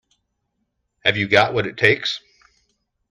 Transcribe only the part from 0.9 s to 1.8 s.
Have you got what it